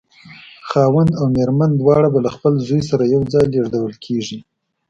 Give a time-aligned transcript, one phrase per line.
[0.69, 4.37] خاوند او مېرمن دواړه به له خپل زوی سره یو ځای لېږدول کېږي.